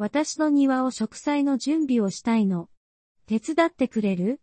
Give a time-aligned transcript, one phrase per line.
[0.00, 2.68] 私の庭を植栽の準備をしたいの。
[3.26, 4.40] 手伝ってくれる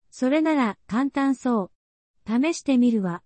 [0.09, 1.71] それなら簡単そう。
[2.25, 3.21] 試してみるわ。